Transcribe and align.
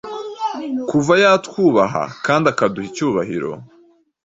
Kuva 0.89 1.13
yatwubaha 1.23 2.03
kandi 2.25 2.45
akaduha 2.53 2.87
icyubahiro 2.89 3.51